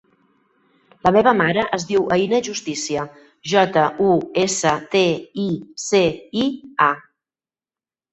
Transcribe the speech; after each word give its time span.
La 1.07 1.09
meva 1.15 1.33
mare 1.41 1.65
es 1.75 1.83
diu 1.89 2.07
Aïna 2.15 2.39
Justicia: 2.47 3.03
jota, 3.51 3.83
u, 4.13 4.15
essa, 4.45 4.71
te, 4.95 5.03
i, 5.45 5.45
ce, 5.85 6.01
i, 6.45 6.47
a. 6.87 6.89